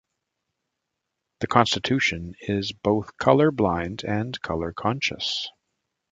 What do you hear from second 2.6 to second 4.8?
both color blind and color